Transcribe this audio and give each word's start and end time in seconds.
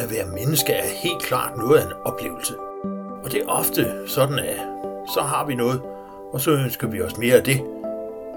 at 0.00 0.10
være 0.10 0.26
menneske 0.26 0.72
er 0.72 0.88
helt 1.02 1.22
klart 1.22 1.56
noget 1.56 1.78
af 1.78 1.84
en 1.86 1.92
oplevelse. 2.04 2.54
Og 3.24 3.32
det 3.32 3.42
er 3.42 3.48
ofte 3.48 4.08
sådan, 4.08 4.38
at 4.38 4.56
så 5.14 5.20
har 5.20 5.46
vi 5.46 5.54
noget, 5.54 5.82
og 6.32 6.40
så 6.40 6.50
ønsker 6.50 6.88
vi 6.88 7.02
os 7.02 7.16
mere 7.18 7.36
af 7.36 7.44
det. 7.44 7.60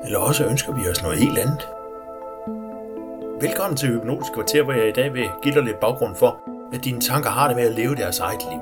Eller 0.05 0.19
også 0.19 0.45
ønsker 0.45 0.73
vi 0.73 0.89
os 0.89 1.03
noget 1.03 1.17
helt 1.17 1.37
andet. 1.37 1.67
Velkommen 3.41 3.77
til 3.77 3.89
Hypnotisk 3.89 4.33
Kvarter, 4.33 4.63
hvor 4.63 4.73
jeg 4.73 4.87
i 4.87 4.91
dag 4.91 5.13
vil 5.13 5.29
give 5.43 5.55
dig 5.55 5.63
lidt 5.63 5.79
baggrund 5.79 6.15
for, 6.15 6.39
at 6.73 6.83
dine 6.83 7.01
tanker 7.01 7.29
har 7.29 7.47
det 7.47 7.55
med 7.57 7.65
at 7.65 7.75
leve 7.75 7.95
deres 7.95 8.19
eget 8.19 8.41
liv. 8.51 8.61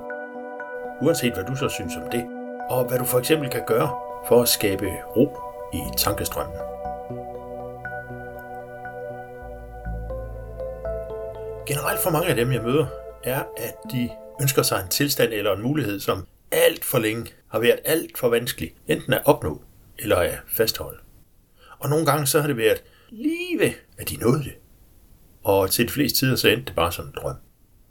Uanset 1.02 1.34
hvad 1.34 1.44
du 1.44 1.56
så 1.56 1.70
synes 1.70 1.96
om 1.96 2.10
det, 2.12 2.26
og 2.70 2.86
hvad 2.86 2.98
du 3.00 3.06
for 3.06 3.20
eksempel 3.20 3.50
kan 3.50 3.64
gøre 3.68 3.90
for 4.28 4.42
at 4.42 4.50
skabe 4.50 4.88
ro 5.16 5.38
i 5.74 5.82
tankestrømmen. 5.98 6.58
Generelt 11.72 12.00
for 12.00 12.10
mange 12.10 12.28
af 12.28 12.36
dem, 12.36 12.52
jeg 12.52 12.64
møder, 12.64 12.88
er, 13.24 13.44
at 13.58 13.76
de 13.92 14.10
ønsker 14.42 14.64
sig 14.64 14.82
en 14.84 14.90
tilstand 14.90 15.34
eller 15.34 15.56
en 15.56 15.62
mulighed, 15.62 16.00
som 16.00 16.28
alt 16.52 16.86
for 16.86 17.00
længe 17.00 17.32
har 17.48 17.60
været 17.60 17.80
alt 17.86 18.18
for 18.18 18.30
vanskelig, 18.30 18.76
enten 18.88 19.14
at 19.14 19.22
opnå 19.26 19.62
eller 20.00 20.16
at 20.16 20.40
fastholde. 20.48 21.00
Og 21.80 21.90
nogle 21.90 22.06
gange 22.06 22.28
så 22.28 22.42
har 22.42 22.48
det 22.48 22.58
været 22.58 22.84
lige 23.10 23.60
ved, 23.60 23.72
at 23.98 24.10
de 24.10 24.16
nåede 24.16 24.44
det. 24.44 24.54
Og 25.44 25.70
til 25.70 25.88
de 25.88 25.92
fleste 25.92 26.20
tider 26.20 26.36
så 26.36 26.48
endte 26.48 26.66
det 26.66 26.76
bare 26.76 26.92
som 26.92 27.06
en 27.06 27.14
drøm. 27.16 27.36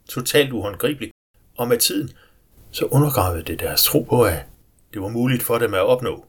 Totalt 0.08 0.52
uhåndgribeligt. 0.52 1.12
Og 1.56 1.68
med 1.68 1.78
tiden 1.78 2.10
så 2.70 2.84
undergravede 2.84 3.42
det 3.42 3.60
deres 3.60 3.84
tro 3.84 4.02
på, 4.02 4.22
at 4.24 4.46
det 4.92 5.02
var 5.02 5.08
muligt 5.08 5.42
for 5.42 5.58
dem 5.58 5.74
at 5.74 5.86
opnå. 5.86 6.26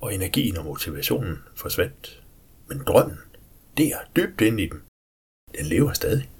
Og 0.00 0.14
energien 0.14 0.58
og 0.58 0.64
motivationen 0.64 1.38
forsvandt. 1.56 2.22
Men 2.68 2.82
drømmen, 2.86 3.18
det 3.76 3.86
er 3.86 3.98
dybt 4.16 4.40
inde 4.40 4.62
i 4.62 4.66
dem. 4.66 4.82
Den 5.58 5.66
lever 5.66 5.92
stadig. 5.92 6.30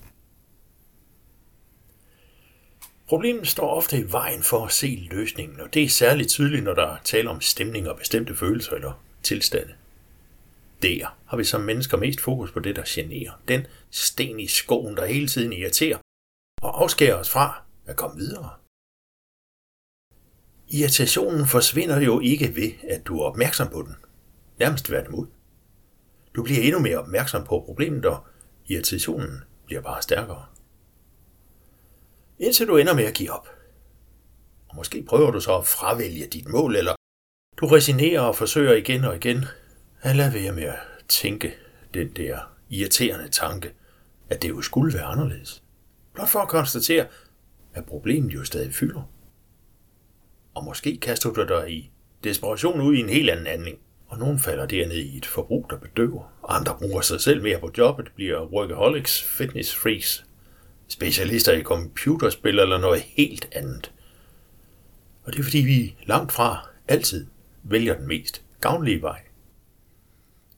Problemet 3.11 3.49
står 3.49 3.71
ofte 3.71 3.99
i 3.99 4.13
vejen 4.13 4.43
for 4.43 4.67
at 4.67 4.73
se 4.73 5.09
løsningen, 5.11 5.61
og 5.61 5.75
det 5.75 5.83
er 5.83 5.89
særligt 5.89 6.29
tydeligt, 6.29 6.65
når 6.65 6.75
der 6.75 6.97
taler 7.05 7.31
om 7.31 7.41
stemning 7.41 7.89
og 7.89 7.99
bestemte 7.99 8.37
følelser 8.37 8.73
eller 8.73 9.03
tilstande. 9.23 9.75
Der 10.83 11.19
har 11.27 11.37
vi 11.37 11.45
som 11.45 11.61
mennesker 11.61 11.97
mest 11.97 12.21
fokus 12.21 12.53
på 12.53 12.61
det, 12.61 12.77
der 12.77 12.83
generer. 12.87 13.33
Den 13.49 13.67
sten 13.91 14.41
i 14.41 14.47
skoen, 14.47 14.97
der 14.97 15.07
hele 15.07 15.29
tiden 15.29 15.53
irriterer 15.53 15.99
og 16.63 16.83
afskærer 16.83 17.15
os 17.15 17.31
fra 17.31 17.63
at 17.87 17.97
komme 17.97 18.17
videre. 18.17 18.51
Irritationen 20.69 21.47
forsvinder 21.47 22.01
jo 22.01 22.21
ikke 22.21 22.57
ved, 22.57 22.73
at 22.89 23.07
du 23.07 23.21
er 23.21 23.25
opmærksom 23.25 23.69
på 23.69 23.83
den. 23.83 23.95
Nærmest 24.59 24.85
tværtimod. 24.85 25.27
Du 26.35 26.43
bliver 26.43 26.63
endnu 26.63 26.79
mere 26.79 26.99
opmærksom 26.99 27.45
på 27.45 27.63
problemet, 27.67 28.05
og 28.05 28.27
irritationen 28.69 29.45
bliver 29.67 29.83
bare 29.83 30.03
stærkere 30.03 30.47
indtil 32.41 32.69
du 32.69 32.77
ender 32.77 32.95
med 32.95 33.05
at 33.05 33.15
give 33.15 33.31
op. 33.31 33.49
Og 34.69 34.77
måske 34.77 35.03
prøver 35.03 35.31
du 35.31 35.41
så 35.41 35.57
at 35.57 35.67
fravælge 35.67 36.27
dit 36.27 36.49
mål, 36.49 36.77
eller 36.77 36.95
du 37.57 37.67
resignerer 37.67 38.21
og 38.21 38.37
forsøger 38.37 38.73
igen 38.73 39.05
og 39.05 39.17
igen 39.17 39.45
at 40.03 40.17
lade 40.17 40.35
være 40.35 40.53
med 40.53 40.63
at 40.63 40.79
tænke 41.09 41.55
den 41.95 42.09
der 42.09 42.39
irriterende 42.71 43.29
tanke, 43.29 43.73
at 44.31 44.43
det 44.43 44.49
jo 44.49 44.63
skulle 44.63 44.95
være 44.95 45.05
anderledes. 45.05 45.63
Blot 46.15 46.29
for 46.29 46.39
at 46.39 46.49
konstatere, 46.49 47.07
at 47.75 47.85
problemet 47.85 48.35
jo 48.35 48.45
stadig 48.45 48.75
fylder. 48.75 49.11
Og 50.55 50.65
måske 50.65 50.99
kaster 51.03 51.31
du 51.31 51.45
dig 51.45 51.71
i 51.71 51.91
desperation 52.25 52.81
ud 52.81 52.95
i 52.95 53.01
en 53.01 53.09
helt 53.09 53.31
anden 53.31 53.47
handling, 53.47 53.79
og 54.09 54.19
nogen 54.19 54.39
falder 54.39 54.67
derned 54.67 54.97
i 54.97 55.17
et 55.17 55.27
forbrug, 55.27 55.67
der 55.71 55.77
bedøver. 55.77 56.33
Andre 56.49 56.77
bruger 56.79 57.01
sig 57.01 57.21
selv 57.21 57.43
mere 57.43 57.61
på 57.61 57.71
jobbet, 57.79 58.13
bliver 58.15 58.47
workaholics, 58.47 59.23
fitness 59.23 59.75
freaks, 59.75 60.25
specialister 60.91 61.53
i 61.53 61.63
computerspil 61.63 62.59
eller 62.59 62.79
noget 62.79 63.01
helt 63.01 63.49
andet. 63.53 63.93
Og 65.23 65.33
det 65.33 65.39
er 65.39 65.43
fordi 65.43 65.59
vi 65.59 65.97
langt 66.07 66.33
fra 66.33 66.69
altid 66.89 67.27
vælger 67.63 67.97
den 67.97 68.07
mest 68.07 68.43
gavnlige 68.61 69.03
vej. 69.03 69.23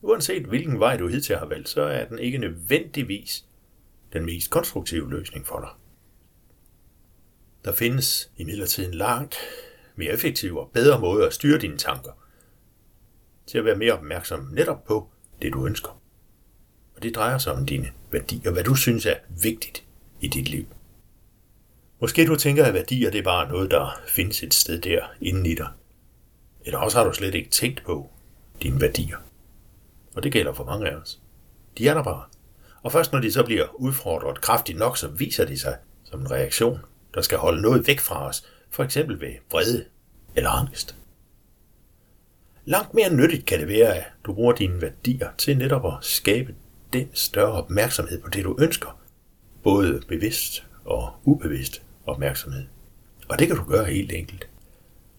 Uanset 0.01 0.45
hvilken 0.45 0.79
vej 0.79 0.97
du 0.97 1.07
hidtil 1.07 1.35
har 1.35 1.45
valgt, 1.45 1.69
så 1.69 1.81
er 1.81 2.05
den 2.05 2.19
ikke 2.19 2.37
nødvendigvis 2.37 3.45
den 4.13 4.25
mest 4.25 4.49
konstruktive 4.49 5.11
løsning 5.11 5.47
for 5.47 5.59
dig. 5.59 5.69
Der 7.65 7.71
findes 7.71 8.31
imidlertid 8.37 8.87
en 8.87 8.93
langt 8.93 9.35
mere 9.95 10.11
effektiv 10.11 10.57
og 10.57 10.71
bedre 10.73 10.99
måde 10.99 11.27
at 11.27 11.33
styre 11.33 11.59
dine 11.59 11.77
tanker, 11.77 12.11
til 13.47 13.57
at 13.57 13.65
være 13.65 13.75
mere 13.75 13.93
opmærksom 13.93 14.49
netop 14.51 14.83
på 14.83 15.09
det, 15.41 15.53
du 15.53 15.65
ønsker. 15.65 16.01
Og 16.95 17.03
det 17.03 17.15
drejer 17.15 17.37
sig 17.37 17.53
om 17.53 17.65
dine 17.65 17.91
værdier, 18.11 18.51
hvad 18.51 18.63
du 18.63 18.75
synes 18.75 19.05
er 19.05 19.15
vigtigt 19.43 19.82
i 20.23 20.27
dit 20.27 20.49
liv. 20.49 20.65
Måske 22.01 22.25
du 22.25 22.35
tænker, 22.35 22.65
at 22.65 22.73
værdier 22.73 23.11
det 23.11 23.19
er 23.19 23.23
bare 23.23 23.47
noget, 23.47 23.71
der 23.71 24.01
findes 24.07 24.43
et 24.43 24.53
sted 24.53 24.81
der 24.81 25.01
inden 25.21 25.45
i 25.45 25.55
dig. 25.55 25.67
Eller 26.65 26.79
også 26.79 26.97
har 26.97 27.05
du 27.05 27.13
slet 27.13 27.35
ikke 27.35 27.49
tænkt 27.49 27.83
på 27.83 28.09
dine 28.61 28.81
værdier. 28.81 29.17
Og 30.15 30.23
det 30.23 30.31
gælder 30.31 30.53
for 30.53 30.63
mange 30.63 30.89
af 30.89 30.95
os. 30.95 31.19
De 31.77 31.87
er 31.87 31.93
der 31.93 32.03
bare. 32.03 32.23
Og 32.81 32.91
først 32.91 33.11
når 33.11 33.19
de 33.19 33.31
så 33.31 33.43
bliver 33.43 33.65
udfordret 33.75 34.41
kraftigt 34.41 34.77
nok, 34.77 34.97
så 34.97 35.07
viser 35.07 35.45
de 35.45 35.59
sig 35.59 35.77
som 36.03 36.19
en 36.19 36.31
reaktion, 36.31 36.79
der 37.13 37.21
skal 37.21 37.37
holde 37.37 37.61
noget 37.61 37.87
væk 37.87 37.99
fra 37.99 38.27
os, 38.27 38.45
for 38.69 38.83
eksempel 38.83 39.21
ved 39.21 39.33
vrede 39.51 39.85
eller 40.35 40.49
angst. 40.49 40.95
Langt 42.65 42.93
mere 42.93 43.13
nyttigt 43.13 43.45
kan 43.45 43.59
det 43.59 43.67
være, 43.67 43.95
at 43.95 44.03
du 44.25 44.33
bruger 44.33 44.53
dine 44.53 44.81
værdier 44.81 45.29
til 45.37 45.57
netop 45.57 45.85
at 45.85 45.93
skabe 46.01 46.55
den 46.93 47.09
større 47.13 47.51
opmærksomhed 47.51 48.21
på 48.21 48.29
det, 48.29 48.43
du 48.43 48.55
ønsker, 48.59 49.02
både 49.63 50.01
bevidst 50.07 50.65
og 50.85 51.11
ubevidst 51.23 51.81
opmærksomhed. 52.05 52.63
Og 53.29 53.39
det 53.39 53.47
kan 53.47 53.57
du 53.57 53.63
gøre 53.63 53.85
helt 53.85 54.11
enkelt. 54.11 54.49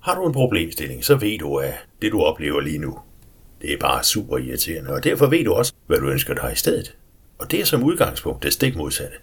Har 0.00 0.14
du 0.14 0.26
en 0.26 0.32
problemstilling, 0.32 1.04
så 1.04 1.16
ved 1.16 1.38
du, 1.38 1.56
at 1.56 1.74
det 2.02 2.12
du 2.12 2.22
oplever 2.22 2.60
lige 2.60 2.78
nu, 2.78 2.98
det 3.62 3.72
er 3.72 3.78
bare 3.78 4.04
super 4.04 4.38
irriterende, 4.38 4.90
og 4.90 5.04
derfor 5.04 5.26
ved 5.26 5.44
du 5.44 5.52
også, 5.52 5.72
hvad 5.86 5.98
du 5.98 6.08
ønsker 6.08 6.34
dig 6.34 6.52
i 6.52 6.56
stedet. 6.56 6.96
Og 7.38 7.50
det 7.50 7.60
er 7.60 7.64
som 7.64 7.82
udgangspunkt 7.82 8.42
det 8.42 8.52
stik 8.52 8.76
modsatte. 8.76 9.16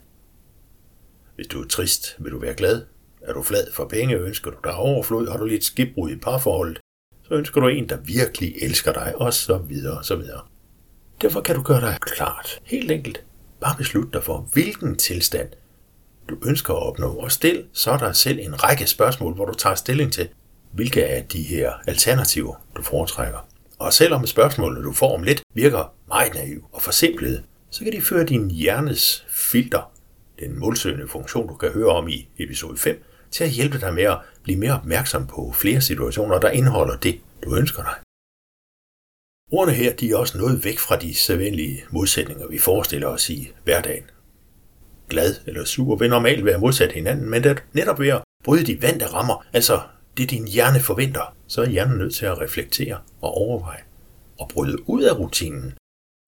Hvis 1.36 1.48
du 1.48 1.62
er 1.62 1.68
trist, 1.68 2.16
vil 2.20 2.32
du 2.32 2.40
være 2.40 2.53
glad. 2.53 2.86
Er 3.22 3.34
du 3.34 3.44
flad 3.44 3.72
for 3.74 3.86
penge, 3.86 4.16
ønsker 4.16 4.52
du 4.52 4.58
dig 4.64 4.76
overflod, 4.76 5.28
har 5.28 5.38
du 5.38 5.46
lidt 5.46 5.64
skibbrud 5.64 6.12
i 6.12 6.16
parforholdet, 6.16 6.80
så 7.24 7.34
ønsker 7.34 7.62
du 7.62 7.68
en, 7.68 7.90
der 7.90 7.98
virkelig 7.98 8.56
elsker 8.62 8.94
dig, 8.94 9.14
og 9.16 9.34
så 9.34 9.58
videre 9.58 9.98
og 9.98 10.06
så 10.06 10.16
videre. 10.16 10.42
Derfor 11.22 11.42
kan 11.42 11.56
du 11.56 11.62
gøre 11.62 11.82
dig 11.82 11.98
klart, 12.02 12.59
helt 12.64 12.92
enkelt, 12.92 13.26
Bare 13.61 13.77
beslut 13.77 14.13
dig 14.13 14.23
for, 14.23 14.49
hvilken 14.53 14.95
tilstand 14.95 15.49
du 16.29 16.38
ønsker 16.45 16.73
at 16.73 16.83
opnå, 16.83 17.13
og 17.13 17.31
stil 17.31 17.66
så 17.73 17.97
dig 17.97 18.16
selv 18.16 18.39
en 18.39 18.63
række 18.63 18.88
spørgsmål, 18.88 19.33
hvor 19.33 19.45
du 19.45 19.53
tager 19.53 19.75
stilling 19.75 20.13
til, 20.13 20.29
hvilke 20.72 21.05
af 21.05 21.25
de 21.25 21.41
her 21.41 21.73
alternativer 21.88 22.55
du 22.77 22.81
foretrækker. 22.81 23.47
Og 23.79 23.94
selvom 23.94 24.27
spørgsmålene, 24.27 24.83
du 24.83 24.94
får 24.94 25.16
om 25.17 25.23
lidt, 25.23 25.41
virker 25.53 25.94
meget 26.07 26.33
naive 26.33 26.61
og 26.72 26.81
forsimplede, 26.81 27.44
så 27.69 27.83
kan 27.83 27.94
de 27.94 28.01
føre 28.01 28.25
din 28.25 28.51
hjernes 28.51 29.25
filter, 29.29 29.91
den 30.39 30.59
målsøgende 30.59 31.07
funktion, 31.07 31.47
du 31.47 31.55
kan 31.55 31.72
høre 31.72 31.89
om 31.89 32.07
i 32.07 32.29
episode 32.38 32.78
5, 32.78 33.03
til 33.31 33.43
at 33.43 33.49
hjælpe 33.49 33.79
dig 33.79 33.93
med 33.93 34.03
at 34.03 34.17
blive 34.43 34.59
mere 34.59 34.73
opmærksom 34.73 35.28
på 35.28 35.51
flere 35.55 35.81
situationer, 35.81 36.39
der 36.39 36.49
indeholder 36.49 36.97
det, 36.97 37.19
du 37.43 37.55
ønsker 37.55 37.83
dig. 37.83 38.10
Ordene 39.51 39.73
her 39.73 39.95
de 39.95 40.12
er 40.12 40.17
også 40.17 40.38
noget 40.38 40.66
væk 40.66 40.79
fra 40.79 41.00
de 41.00 41.16
sædvanlige 41.16 41.84
modsætninger, 41.89 42.47
vi 42.47 42.59
forestiller 42.59 43.07
os 43.07 43.29
i 43.29 43.51
hverdagen. 43.63 44.03
Glad 45.09 45.35
eller 45.47 45.66
sur 45.66 45.95
vil 45.95 46.09
normalt 46.09 46.45
være 46.45 46.59
modsat 46.59 46.91
hinanden, 46.91 47.29
men 47.29 47.44
det 47.44 47.63
netop 47.73 48.00
ved 48.00 48.09
at 48.09 48.23
bryde 48.44 48.66
de 48.66 48.81
vante 48.81 49.06
rammer, 49.06 49.45
altså 49.53 49.81
det 50.17 50.29
din 50.29 50.47
hjerne 50.47 50.79
forventer, 50.79 51.38
så 51.47 51.61
er 51.61 51.69
hjernen 51.69 51.97
nødt 51.97 52.16
til 52.16 52.25
at 52.25 52.41
reflektere 52.41 53.00
og 53.22 53.31
overveje 53.31 53.84
og 54.40 54.50
bryde 54.50 54.90
ud 54.90 55.03
af 55.03 55.19
rutinen. 55.19 55.73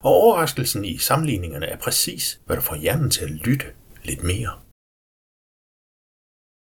Og 0.04 0.12
overraskelsen 0.12 0.84
i 0.84 0.98
sammenligningerne 0.98 1.66
er 1.66 1.76
præcis, 1.76 2.40
hvad 2.46 2.56
der 2.56 2.62
får 2.62 2.76
hjernen 2.76 3.10
til 3.10 3.24
at 3.24 3.30
lytte 3.30 3.66
lidt 4.02 4.22
mere. 4.22 4.50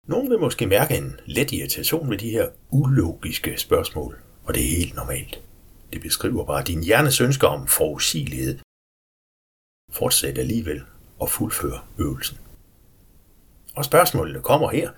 Nogle 0.08 0.28
vil 0.28 0.38
måske 0.38 0.66
mærke 0.66 0.96
en 0.96 1.20
let 1.26 1.52
irritation 1.52 2.10
ved 2.10 2.18
de 2.18 2.30
her 2.30 2.48
ulogiske 2.70 3.56
spørgsmål, 3.58 4.18
og 4.44 4.54
det 4.54 4.62
er 4.62 4.76
helt 4.76 4.94
normalt. 4.94 5.42
Det 5.94 6.02
beskriver 6.02 6.44
bare 6.44 6.64
din 6.64 6.82
hjernes 6.82 7.20
ønsker 7.20 7.48
om 7.48 7.66
forudsigelighed. 7.66 8.58
Fortsæt 9.92 10.38
alligevel 10.38 10.82
og 11.18 11.30
fuldfør 11.30 11.88
øvelsen. 11.98 12.38
Og 13.76 13.84
spørgsmålene 13.84 14.42
kommer 14.42 14.70
her. 14.70 14.90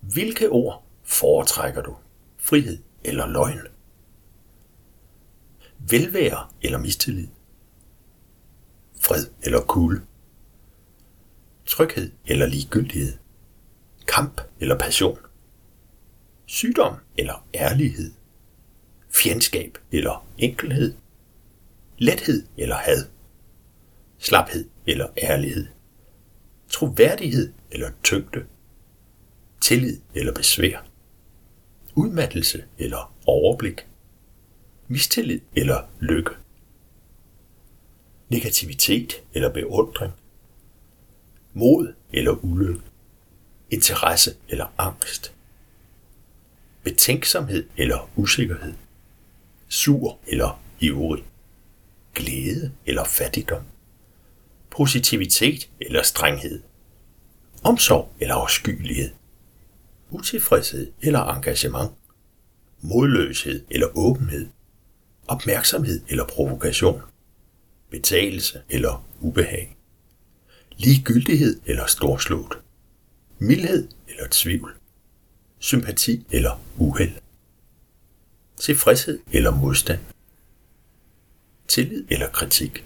Hvilke 0.00 0.48
ord 0.48 0.86
foretrækker 1.04 1.82
du? 1.82 1.96
Frihed 2.38 2.78
eller 3.04 3.26
løgn? 3.26 3.66
Velvære 5.78 6.48
eller 6.62 6.78
mistillid? 6.78 7.28
Fred 9.00 9.26
eller 9.42 9.60
kulde? 9.60 10.06
Tryghed 11.66 12.12
eller 12.26 12.46
ligegyldighed? 12.46 13.18
Kamp 14.08 14.40
eller 14.60 14.78
passion? 14.78 15.18
Sygdom 16.46 16.96
eller 17.18 17.46
ærlighed? 17.54 18.19
Fjendskab 19.22 19.78
eller 19.92 20.26
enkelhed, 20.38 20.94
lethed 21.98 22.46
eller 22.56 22.76
had, 22.76 23.06
slaphed 24.18 24.68
eller 24.86 25.08
ærlighed, 25.22 25.66
troværdighed 26.68 27.52
eller 27.70 27.90
tyngde, 28.02 28.46
tillid 29.60 30.00
eller 30.14 30.34
besvær, 30.34 30.86
udmattelse 31.94 32.64
eller 32.78 33.14
overblik, 33.26 33.86
mistillid 34.88 35.40
eller 35.56 35.88
lykke, 36.00 36.30
negativitet 38.28 39.22
eller 39.34 39.52
beundring, 39.52 40.12
mod 41.52 41.94
eller 42.12 42.44
ulykke, 42.44 42.82
interesse 43.70 44.36
eller 44.48 44.74
angst, 44.78 45.34
betænksomhed 46.82 47.68
eller 47.76 48.10
usikkerhed, 48.16 48.74
sur 49.70 50.18
eller 50.26 50.62
ivrig, 50.80 51.24
glæde 52.14 52.72
eller 52.86 53.04
fattigdom, 53.04 53.62
positivitet 54.70 55.70
eller 55.80 56.02
strenghed, 56.02 56.62
omsorg 57.62 58.12
eller 58.20 58.34
afskyelighed, 58.34 59.10
utilfredshed 60.10 60.92
eller 61.02 61.34
engagement, 61.36 61.90
modløshed 62.80 63.64
eller 63.70 63.86
åbenhed, 63.98 64.48
opmærksomhed 65.28 66.00
eller 66.08 66.26
provokation, 66.26 67.02
betalelse 67.90 68.62
eller 68.68 69.06
ubehag, 69.20 69.76
ligegyldighed 70.76 71.60
eller 71.66 71.86
storslået, 71.86 72.52
mildhed 73.38 73.88
eller 74.08 74.26
tvivl, 74.30 74.76
sympati 75.58 76.26
eller 76.30 76.62
uheld, 76.78 77.12
tilfredshed 78.60 79.18
eller 79.32 79.50
modstand, 79.50 80.00
tillid 81.68 82.04
eller 82.10 82.28
kritik. 82.28 82.84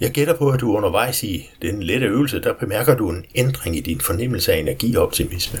Jeg 0.00 0.10
gætter 0.10 0.36
på, 0.36 0.50
at 0.50 0.60
du 0.60 0.76
undervejs 0.76 1.22
i 1.22 1.50
den 1.62 1.82
lette 1.82 2.06
øvelse, 2.06 2.42
der 2.42 2.54
bemærker 2.54 2.96
du 2.96 3.10
en 3.10 3.24
ændring 3.34 3.76
i 3.76 3.80
din 3.80 4.00
fornemmelse 4.00 4.52
af 4.52 4.58
energi 4.58 4.94
og 4.94 5.02
optimisme. 5.02 5.58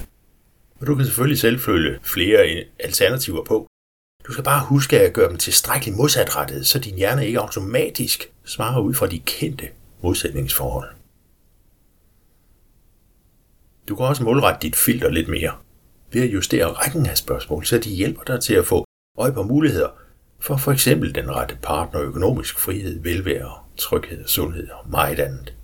Og 0.80 0.86
du 0.86 0.94
kan 0.94 1.04
selvfølgelig 1.04 1.38
selv 1.38 1.60
følge 1.60 1.98
flere 2.02 2.64
alternativer 2.78 3.44
på. 3.44 3.66
Du 4.26 4.32
skal 4.32 4.44
bare 4.44 4.66
huske 4.66 5.00
at 5.00 5.12
gøre 5.12 5.28
dem 5.28 5.36
tilstrækkeligt 5.36 5.96
modsatrettet, 5.96 6.66
så 6.66 6.78
din 6.78 6.96
hjerne 6.96 7.26
ikke 7.26 7.40
automatisk 7.40 8.30
svarer 8.44 8.80
ud 8.80 8.94
fra 8.94 9.06
de 9.06 9.18
kendte 9.18 9.68
modsætningsforhold. 10.02 10.88
Du 13.88 13.96
kan 13.96 14.06
også 14.06 14.24
målrette 14.24 14.68
dit 14.68 14.76
filter 14.76 15.10
lidt 15.10 15.28
mere 15.28 15.52
ved 16.12 16.22
at 16.22 16.32
justere 16.32 16.66
rækken 16.66 17.06
af 17.06 17.18
spørgsmål, 17.18 17.64
så 17.64 17.78
de 17.78 17.90
hjælper 17.90 18.22
dig 18.22 18.42
til 18.42 18.54
at 18.54 18.66
få 18.66 18.84
øje 19.18 19.32
på 19.32 19.42
muligheder 19.42 19.88
for 20.40 20.56
for 20.56 20.72
eksempel 20.72 21.14
den 21.14 21.30
rette 21.30 21.58
partner, 21.62 22.02
økonomisk 22.02 22.58
frihed, 22.58 23.00
velvære, 23.02 23.52
tryghed, 23.76 24.26
sundhed 24.26 24.68
og 24.68 24.90
meget 24.90 25.18
andet. 25.18 25.54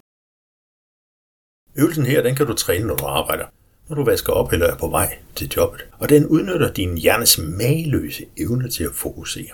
Øvelsen 1.77 2.06
her, 2.06 2.23
den 2.23 2.35
kan 2.35 2.47
du 2.47 2.55
træne, 2.55 2.87
når 2.87 2.97
du 2.97 3.05
arbejder, 3.05 3.47
når 3.89 3.97
du 3.97 4.05
vasker 4.05 4.33
op 4.33 4.53
eller 4.53 4.67
er 4.67 4.77
på 4.77 4.89
vej 4.89 5.19
til 5.35 5.53
jobbet, 5.56 5.87
og 5.99 6.09
den 6.09 6.27
udnytter 6.27 6.73
din 6.73 6.99
hjernes 6.99 7.39
mageløse 7.39 8.27
evne 8.37 8.71
til 8.71 8.85
at 8.85 8.95
fokusere. 8.95 9.53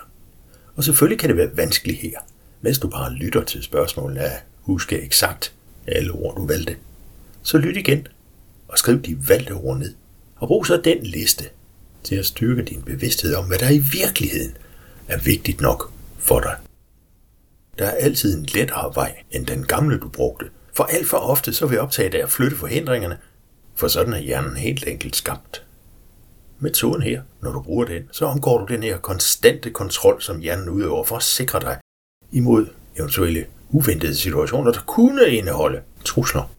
Og 0.75 0.83
selvfølgelig 0.83 1.19
kan 1.19 1.29
det 1.29 1.37
være 1.37 1.57
vanskeligt 1.57 2.01
her, 2.01 2.19
mens 2.61 2.79
du 2.79 2.89
bare 2.89 3.11
lytter 3.13 3.43
til 3.43 3.63
spørgsmålene 3.63 4.19
af 4.19 4.41
huske 4.61 5.01
eksakt 5.01 5.53
alle 5.87 6.11
ord, 6.11 6.35
du 6.35 6.47
valgte. 6.47 6.77
Så 7.43 7.57
lyt 7.57 7.77
igen 7.77 8.07
og 8.67 8.77
skriv 8.77 9.01
de 9.01 9.29
valgte 9.29 9.51
ord 9.51 9.77
ned. 9.77 9.93
Og 10.35 10.47
brug 10.47 10.67
så 10.67 10.81
den 10.83 11.03
liste 11.03 11.43
til 12.03 12.15
at 12.15 12.25
styrke 12.25 12.63
din 12.63 12.81
bevidsthed 12.81 13.35
om, 13.35 13.45
hvad 13.45 13.57
der 13.57 13.69
i 13.69 13.77
virkeligheden 13.77 14.57
er 15.07 15.17
vigtigt 15.17 15.61
nok 15.61 15.91
for 16.17 16.39
dig. 16.39 16.55
Der 17.79 17.85
er 17.85 17.91
altid 17.91 18.37
en 18.37 18.45
lettere 18.45 18.95
vej 18.95 19.15
end 19.31 19.45
den 19.45 19.65
gamle, 19.65 19.99
du 19.99 20.09
brugte. 20.09 20.45
For 20.73 20.83
alt 20.83 21.07
for 21.07 21.17
ofte 21.17 21.53
så 21.53 21.65
vil 21.65 21.79
optage 21.79 22.17
af 22.17 22.23
at 22.23 22.31
flytte 22.31 22.57
forhindringerne, 22.57 23.17
for 23.75 23.87
sådan 23.87 24.13
er 24.13 24.17
hjernen 24.19 24.57
helt 24.57 24.87
enkelt 24.87 25.15
skabt. 25.15 25.65
Metoden 26.59 27.01
her, 27.01 27.21
når 27.41 27.51
du 27.51 27.61
bruger 27.61 27.85
den, 27.85 28.03
så 28.11 28.25
omgår 28.25 28.65
du 28.65 28.73
den 28.73 28.83
her 28.83 28.97
konstante 28.97 29.69
kontrol, 29.69 30.21
som 30.21 30.39
hjernen 30.39 30.69
udøver 30.69 31.03
for 31.03 31.15
at 31.15 31.23
sikre 31.23 31.59
dig 31.59 31.77
imod 32.31 32.67
eventuelle 32.97 33.45
uventede 33.69 34.15
situationer, 34.15 34.71
der 34.71 34.81
kunne 34.87 35.29
indeholde 35.29 35.81
trusler. 36.05 36.54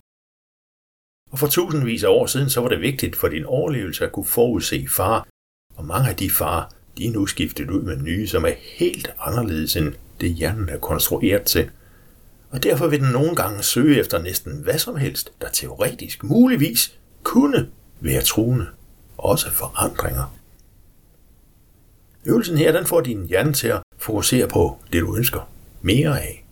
Og 1.37 1.41
for 1.41 1.47
tusindvis 1.47 2.05
af 2.05 2.09
år 2.09 2.27
siden, 2.27 2.51
så 2.51 2.61
var 2.61 2.69
det 2.69 2.81
vigtigt 2.81 3.17
for 3.17 3.29
din 3.29 3.45
overlevelse 3.45 4.05
at 4.05 4.13
kunne 4.13 4.27
forudse 4.27 4.87
far, 4.91 5.27
og 5.75 5.85
mange 5.85 6.09
af 6.09 6.17
de 6.17 6.31
far, 6.31 6.73
de 6.99 7.07
er 7.07 7.11
nu 7.11 7.27
skiftet 7.27 7.71
ud 7.71 7.83
med 7.83 7.97
nye, 7.97 8.27
som 8.27 8.45
er 8.45 8.53
helt 8.79 9.15
anderledes 9.19 9.77
end 9.77 9.95
det 10.21 10.31
hjernen 10.31 10.69
er 10.69 10.79
konstrueret 10.79 11.43
til. 11.43 11.71
Og 12.51 12.63
derfor 12.63 12.87
vil 12.87 13.01
den 13.01 13.13
nogle 13.13 13.37
gange 13.37 13.63
søge 13.63 14.01
efter 14.01 14.23
næsten 14.23 14.63
hvad 14.63 14.79
som 14.79 14.97
helst, 14.97 15.33
der 15.41 15.49
teoretisk 15.49 16.25
muligvis 16.25 16.99
kunne 17.23 17.69
være 18.01 18.23
truende, 18.23 18.67
også 19.19 19.51
forandringer. 19.51 20.39
Øvelsen 22.25 22.59
her, 22.59 22.73
den 22.73 22.87
får 22.87 23.01
din 23.01 23.27
hjerne 23.27 23.53
til 23.53 23.69
at 23.69 23.83
fokusere 23.99 24.49
på 24.49 24.79
det, 24.93 25.01
du 25.01 25.17
ønsker 25.17 25.51
mere 25.83 26.21
af. 26.21 26.47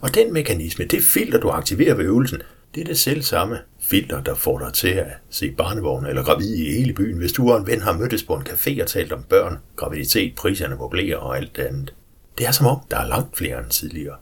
Og 0.00 0.14
den 0.14 0.32
mekanisme, 0.32 0.84
det 0.84 1.02
filter, 1.02 1.40
du 1.40 1.48
aktiverer 1.48 1.94
ved 1.94 2.04
øvelsen, 2.04 2.42
det 2.74 2.80
er 2.80 2.84
det 2.84 2.98
selv 2.98 3.22
samme 3.22 3.58
filter, 3.84 4.22
der 4.22 4.34
får 4.34 4.58
dig 4.58 4.72
til 4.72 4.88
at 4.88 5.06
se 5.30 5.50
barnevogne 5.50 6.08
eller 6.08 6.24
gravid 6.24 6.54
i 6.54 6.72
hele 6.72 6.92
byen, 6.92 7.18
hvis 7.18 7.32
du 7.32 7.50
og 7.52 7.58
en 7.58 7.66
ven 7.66 7.80
har 7.80 7.92
mødtes 7.92 8.22
på 8.22 8.34
en 8.34 8.46
café 8.46 8.82
og 8.82 8.86
talt 8.88 9.12
om 9.12 9.22
børn, 9.22 9.58
graviditet, 9.76 10.34
priserne 10.34 10.76
på 10.76 10.88
blære 10.88 11.18
og 11.18 11.36
alt 11.36 11.56
det 11.56 11.62
andet. 11.62 11.94
Det 12.38 12.46
er 12.46 12.50
som 12.50 12.66
om, 12.66 12.78
der 12.90 12.96
er 12.96 13.08
langt 13.08 13.36
flere 13.36 13.58
end 13.58 13.70
tidligere. 13.70 14.16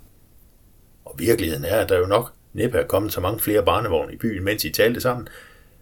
Og 1.05 1.14
virkeligheden 1.19 1.64
er, 1.64 1.76
at 1.76 1.88
der 1.88 1.99
jo 1.99 2.06
nok 2.06 2.32
næppe 2.53 2.79
er 2.79 2.87
kommet 2.87 3.12
så 3.12 3.20
mange 3.20 3.41
flere 3.41 3.64
barnevogne 3.64 4.12
i 4.12 4.17
byen, 4.17 4.44
mens 4.44 4.64
I 4.64 4.70
talte 4.70 5.00
sammen, 5.00 5.29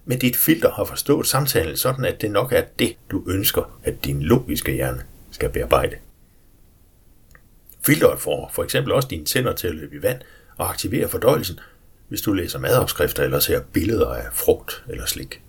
men 0.04 0.18
dit 0.18 0.36
filter 0.36 0.70
har 0.70 0.84
forstået 0.84 1.26
samtalen 1.26 1.76
sådan, 1.76 2.04
at 2.04 2.20
det 2.20 2.30
nok 2.30 2.52
er 2.52 2.62
det, 2.78 2.96
du 3.10 3.24
ønsker, 3.28 3.80
at 3.84 4.04
din 4.04 4.22
logiske 4.22 4.72
hjerne 4.72 5.02
skal 5.30 5.50
bearbejde. 5.50 5.96
Filteret 7.86 8.20
får 8.20 8.50
for 8.54 8.64
eksempel 8.64 8.92
også 8.92 9.08
dine 9.08 9.24
tænder 9.24 9.52
til 9.52 9.68
at 9.68 9.74
løbe 9.74 9.96
i 9.96 10.02
vand 10.02 10.20
og 10.56 10.70
aktivere 10.70 11.08
fordøjelsen, 11.08 11.60
hvis 12.10 12.20
du 12.22 12.32
læser 12.32 12.58
madopskrifter 12.58 13.22
eller 13.22 13.40
ser 13.40 13.60
billeder 13.72 14.08
af 14.08 14.32
frugt 14.32 14.84
eller 14.88 15.06
slik. 15.06 15.42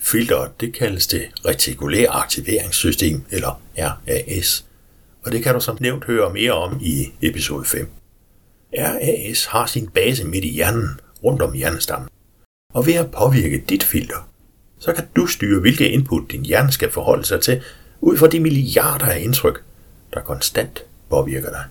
Filteret 0.00 0.60
det 0.60 0.74
kaldes 0.74 1.06
det 1.06 1.22
retikulære 1.44 2.08
aktiveringssystem, 2.08 3.24
eller 3.30 3.62
RAS, 3.78 4.66
og 5.24 5.32
det 5.32 5.42
kan 5.42 5.54
du 5.54 5.60
som 5.60 5.78
nævnt 5.80 6.04
høre 6.04 6.32
mere 6.32 6.52
om 6.52 6.80
i 6.82 7.06
episode 7.22 7.64
5. 7.64 7.90
RAS 8.72 9.44
har 9.44 9.66
sin 9.66 9.88
base 9.88 10.24
midt 10.24 10.44
i 10.44 10.48
hjernen, 10.48 11.00
rundt 11.24 11.42
om 11.42 11.52
hjernestammen. 11.52 12.08
Og 12.74 12.86
ved 12.86 12.94
at 12.94 13.10
påvirke 13.10 13.64
dit 13.68 13.82
filter, 13.82 14.30
så 14.78 14.92
kan 14.92 15.08
du 15.16 15.26
styre, 15.26 15.60
hvilke 15.60 15.90
input 15.90 16.30
din 16.30 16.44
hjerne 16.44 16.72
skal 16.72 16.90
forholde 16.90 17.24
sig 17.24 17.40
til, 17.40 17.62
ud 18.00 18.16
fra 18.16 18.26
de 18.26 18.40
milliarder 18.40 19.06
af 19.06 19.20
indtryk, 19.20 19.64
der 20.14 20.20
konstant 20.20 20.84
påvirker 21.10 21.50
dig. 21.50 21.64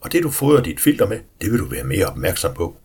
Og 0.00 0.12
det 0.12 0.22
du 0.22 0.30
fodrer 0.30 0.62
dit 0.62 0.80
filter 0.80 1.06
med, 1.06 1.18
det 1.40 1.52
vil 1.52 1.60
du 1.60 1.64
være 1.64 1.84
mere 1.84 2.06
opmærksom 2.06 2.54
på. 2.54 2.76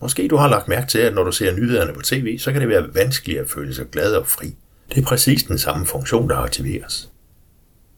Måske 0.00 0.28
du 0.28 0.36
har 0.36 0.48
lagt 0.48 0.68
mærke 0.68 0.86
til, 0.86 0.98
at 0.98 1.14
når 1.14 1.24
du 1.24 1.32
ser 1.32 1.56
nyhederne 1.56 1.92
på 1.92 2.02
tv, 2.02 2.38
så 2.38 2.52
kan 2.52 2.60
det 2.60 2.68
være 2.68 2.94
vanskeligt 2.94 3.40
at 3.40 3.50
føle 3.50 3.74
sig 3.74 3.86
glad 3.92 4.14
og 4.14 4.26
fri. 4.26 4.54
Det 4.94 4.98
er 4.98 5.06
præcis 5.06 5.42
den 5.42 5.58
samme 5.58 5.86
funktion, 5.86 6.28
der 6.28 6.36
aktiveres. 6.36 7.10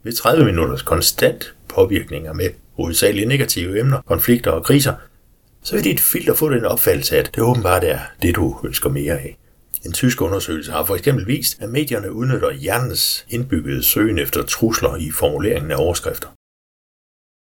Ved 0.03 0.13
30 0.13 0.45
minutters 0.45 0.83
konstant 0.83 1.55
påvirkninger 1.69 2.33
med 2.33 2.51
hovedsageligt 2.77 3.29
negative 3.29 3.81
emner, 3.81 4.01
konflikter 4.07 4.51
og 4.51 4.65
kriser, 4.65 4.95
så 5.63 5.75
vil 5.75 5.85
dit 5.85 6.01
filter 6.01 6.35
få 6.35 6.51
den 6.51 6.65
opfattelse, 6.65 7.19
at 7.19 7.31
det 7.35 7.43
åbenbart 7.43 7.85
er 7.85 7.99
det, 8.23 8.37
du 8.37 8.61
ønsker 8.65 8.91
mere 8.91 9.13
af. 9.13 9.39
En 9.87 9.93
tysk 9.93 10.21
undersøgelse 10.21 10.73
har 10.73 10.85
for 10.85 10.97
eksempel 10.97 11.27
vist, 11.27 11.63
at 11.63 11.69
medierne 11.69 12.13
udnytter 12.13 12.53
hjernens 12.53 13.27
indbyggede 13.29 13.83
søgen 13.83 14.19
efter 14.19 14.43
trusler 14.43 14.97
i 14.97 15.11
formuleringen 15.11 15.71
af 15.71 15.77
overskrifter. 15.77 16.29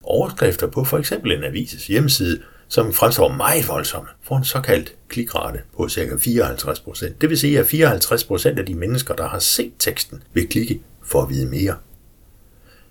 Overskrifter 0.10 0.68
på 0.68 0.84
for 0.84 0.98
eksempel 0.98 1.32
en 1.32 1.44
avises 1.44 1.88
hjemmeside, 1.88 2.42
som 2.68 2.94
fremstår 2.94 3.34
meget 3.34 3.68
voldsomme, 3.68 4.10
får 4.24 4.38
en 4.38 4.44
såkaldt 4.44 4.96
klikrate 5.08 5.60
på 5.78 5.90
ca. 5.90 6.02
54%. 6.02 7.14
Det 7.22 7.30
vil 7.30 7.40
sige, 7.40 7.60
at 7.60 7.66
54% 7.66 8.60
af 8.60 8.66
de 8.66 8.76
mennesker, 8.76 9.16
der 9.16 9.28
har 9.28 9.40
set 9.40 9.74
teksten, 9.80 10.24
vil 10.34 10.48
klikke 10.48 10.82
for 11.04 11.22
at 11.22 11.30
vide 11.30 11.50
mere. 11.50 11.76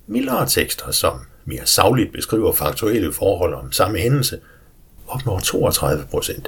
Mildere 0.07 0.49
tekster, 0.49 0.91
som 0.91 1.21
mere 1.45 1.67
savligt 1.67 2.13
beskriver 2.13 2.53
faktuelle 2.53 3.13
forhold 3.13 3.55
om 3.55 3.73
samme 3.73 3.99
hændelse, 3.99 4.41
opnår 5.07 5.39
32%. 5.39 6.43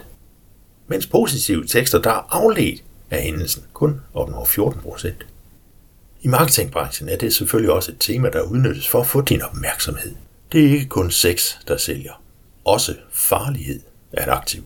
Mens 0.86 1.06
positive 1.06 1.66
tekster, 1.66 2.00
der 2.00 2.10
er 2.10 2.28
afledt 2.30 2.84
af 3.10 3.22
hændelsen, 3.22 3.64
kun 3.72 4.00
opnår 4.14 4.44
14%. 4.44 5.12
I 6.20 6.28
marketingbranchen 6.28 7.08
er 7.08 7.16
det 7.16 7.34
selvfølgelig 7.34 7.72
også 7.72 7.92
et 7.92 7.98
tema, 8.00 8.30
der 8.30 8.42
udnyttes 8.42 8.88
for 8.88 9.00
at 9.00 9.06
få 9.06 9.20
din 9.20 9.42
opmærksomhed. 9.42 10.14
Det 10.52 10.66
er 10.66 10.70
ikke 10.70 10.86
kun 10.86 11.10
sex, 11.10 11.54
der 11.68 11.76
sælger. 11.76 12.22
Også 12.64 12.96
farlighed 13.12 13.80
er 14.12 14.22
et 14.22 14.32
aktiv. 14.32 14.62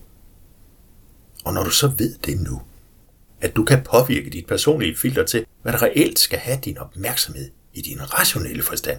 Og 1.44 1.54
når 1.54 1.64
du 1.64 1.70
så 1.70 1.88
ved 1.98 2.14
det 2.26 2.40
nu, 2.40 2.62
at 3.40 3.56
du 3.56 3.64
kan 3.64 3.82
påvirke 3.82 4.30
dit 4.30 4.46
personlige 4.46 4.96
filter 4.96 5.24
til, 5.24 5.46
hvad 5.62 5.72
der 5.72 5.82
reelt 5.82 6.18
skal 6.18 6.38
have 6.38 6.58
din 6.64 6.78
opmærksomhed 6.78 7.50
i 7.74 7.80
din 7.80 8.14
rationelle 8.14 8.62
forstand, 8.62 8.98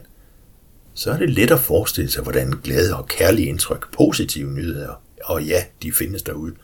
så 0.94 1.12
er 1.12 1.18
det 1.18 1.30
let 1.30 1.52
at 1.52 1.60
forestille 1.60 2.12
sig, 2.12 2.24
hvordan 2.24 2.52
glade 2.64 2.96
og 2.96 3.08
kærlige 3.08 3.48
indtryk, 3.48 3.94
positive 3.94 4.52
nyheder, 4.52 5.02
og 5.24 5.44
ja, 5.44 5.64
de 5.82 5.92
findes 5.92 6.22
derude. 6.22 6.56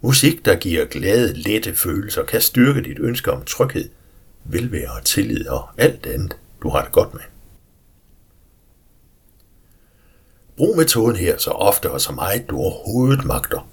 Musik, 0.00 0.44
der 0.44 0.56
giver 0.56 0.84
glade, 0.84 1.32
lette 1.32 1.74
følelser, 1.74 2.24
kan 2.24 2.40
styrke 2.40 2.82
dit 2.82 2.98
ønske 3.00 3.32
om 3.32 3.44
tryghed, 3.44 3.88
velvære 4.44 4.92
og 4.92 5.04
tillid 5.04 5.48
og 5.48 5.68
alt 5.76 6.06
andet, 6.06 6.36
du 6.62 6.68
har 6.68 6.82
det 6.82 6.92
godt 6.92 7.14
med. 7.14 7.22
Brug 10.58 10.76
metoden 10.76 11.16
her 11.16 11.38
så 11.38 11.50
ofte 11.50 11.90
og 11.90 12.00
så 12.00 12.12
meget 12.12 12.50
du 12.50 12.58
overhovedet 12.58 13.24
magter, 13.24 13.68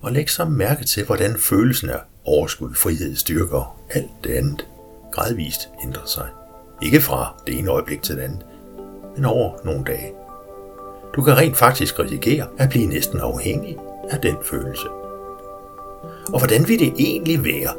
og 0.00 0.12
læg 0.12 0.30
så 0.30 0.44
mærke 0.44 0.84
til, 0.84 1.04
hvordan 1.04 1.36
følelsen 1.38 1.90
af 1.90 1.98
overskud, 2.24 2.74
frihed, 2.74 3.16
styrke 3.16 3.56
og 3.56 3.66
alt 3.90 4.10
det 4.24 4.30
andet 4.30 4.66
gradvist 5.12 5.68
ændrer 5.84 6.06
sig. 6.06 6.26
Ikke 6.82 7.00
fra 7.00 7.34
det 7.46 7.58
ene 7.58 7.70
øjeblik 7.70 8.02
til 8.02 8.16
det 8.16 8.22
andet, 8.22 8.46
men 9.16 9.24
over 9.24 9.52
nogle 9.64 9.84
dage. 9.84 10.12
Du 11.16 11.22
kan 11.22 11.36
rent 11.36 11.56
faktisk 11.56 11.98
risikere 11.98 12.46
at 12.58 12.68
blive 12.68 12.86
næsten 12.86 13.20
afhængig 13.20 13.78
af 14.10 14.20
den 14.20 14.36
følelse. 14.42 14.88
Og 16.32 16.38
hvordan 16.38 16.68
vil 16.68 16.78
det 16.78 16.94
egentlig 16.98 17.44
være 17.44 17.70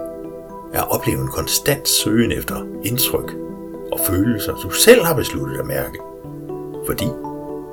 at 0.74 0.92
opleve 0.92 1.22
en 1.22 1.28
konstant 1.28 1.88
søgen 1.88 2.32
efter 2.32 2.66
indtryk 2.84 3.34
og 3.92 4.00
følelser, 4.08 4.54
du 4.54 4.70
selv 4.70 5.06
har 5.06 5.16
besluttet 5.16 5.60
at 5.60 5.66
mærke, 5.66 6.00
fordi 6.86 7.06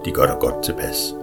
de 0.04 0.12
gør 0.12 0.26
dig 0.26 0.36
godt 0.40 0.64
tilpas. 0.64 1.21